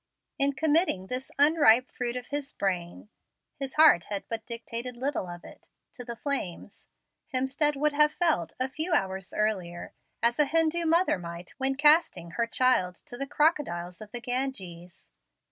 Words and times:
In 0.39 0.53
committing 0.53 1.05
this 1.05 1.29
unripe 1.37 1.91
fruit 1.91 2.15
of 2.15 2.29
his 2.29 2.53
brain 2.53 3.09
his 3.59 3.75
heart 3.75 4.05
had 4.05 4.23
dictated 4.47 4.95
but 4.95 4.99
little 4.99 5.27
of 5.27 5.43
it 5.45 5.67
to 5.93 6.03
the 6.03 6.15
flames, 6.15 6.87
Hemstead 7.31 7.75
would 7.75 7.93
have 7.93 8.11
felt, 8.11 8.53
a 8.59 8.67
few 8.67 8.93
hours 8.93 9.31
earlier, 9.31 9.93
as 10.23 10.39
a 10.39 10.45
Hindu 10.45 10.87
mother 10.87 11.19
might 11.19 11.51
when 11.59 11.75
casting 11.75 12.31
her 12.31 12.47
child 12.47 12.95
to 12.95 13.15
the 13.15 13.27
crocodiles 13.27 14.01
of 14.01 14.11
the 14.11 14.21
Ganges. 14.21 15.11